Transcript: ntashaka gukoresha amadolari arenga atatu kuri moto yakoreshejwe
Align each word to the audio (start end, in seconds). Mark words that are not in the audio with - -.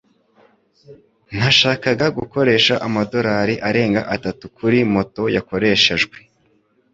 ntashaka 1.35 2.05
gukoresha 2.17 2.73
amadolari 2.87 3.55
arenga 3.69 4.01
atatu 4.15 4.43
kuri 4.57 4.77
moto 4.93 5.23
yakoreshejwe 5.35 6.17